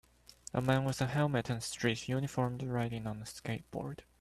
[0.51, 3.99] A man with a helmet and street uniformed riding on a skateboard.